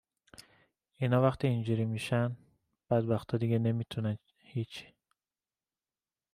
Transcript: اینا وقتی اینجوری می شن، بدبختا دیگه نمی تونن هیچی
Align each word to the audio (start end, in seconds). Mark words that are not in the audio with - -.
اینا 1.01 1.21
وقتی 1.21 1.47
اینجوری 1.47 1.85
می 1.85 1.99
شن، 1.99 2.37
بدبختا 2.89 3.37
دیگه 3.37 3.59
نمی 3.59 3.85
تونن 3.89 4.17
هیچی 4.37 4.93